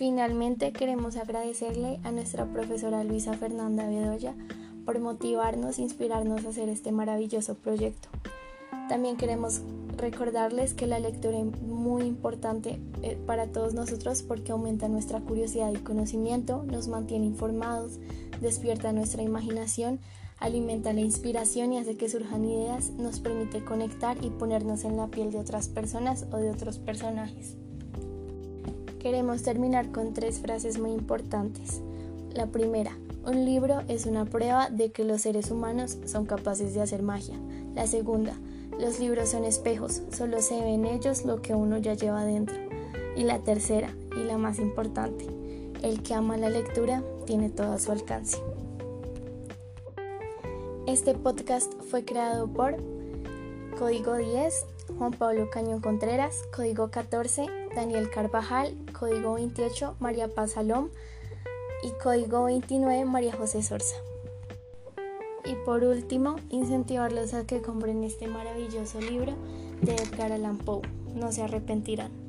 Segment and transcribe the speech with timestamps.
[0.00, 4.34] Finalmente queremos agradecerle a nuestra profesora Luisa Fernanda Bedoya
[4.86, 8.08] por motivarnos e inspirarnos a hacer este maravilloso proyecto.
[8.88, 9.60] También queremos
[9.98, 15.70] recordarles que la lectura es muy importante eh, para todos nosotros porque aumenta nuestra curiosidad
[15.70, 17.98] y conocimiento, nos mantiene informados,
[18.40, 20.00] despierta nuestra imaginación,
[20.38, 25.08] alimenta la inspiración y hace que surjan ideas, nos permite conectar y ponernos en la
[25.08, 27.58] piel de otras personas o de otros personajes.
[29.00, 31.80] Queremos terminar con tres frases muy importantes.
[32.34, 36.82] La primera, un libro es una prueba de que los seres humanos son capaces de
[36.82, 37.34] hacer magia.
[37.74, 38.34] La segunda,
[38.78, 42.56] los libros son espejos, solo se ve en ellos lo que uno ya lleva dentro.
[43.16, 45.26] Y la tercera, y la más importante,
[45.82, 48.36] el que ama la lectura tiene todo a su alcance.
[50.86, 52.76] Este podcast fue creado por
[53.80, 54.66] Código 10,
[54.98, 60.90] Juan Pablo Cañón Contreras, Código 14, Daniel Carvajal, Código 28, María Paz Salom
[61.82, 63.96] y Código 29, María José Sorza.
[65.46, 69.32] Y por último, incentivarlos a que compren este maravilloso libro
[69.80, 70.82] de Edgar Allan Poe.
[71.14, 72.19] No se arrepentirán.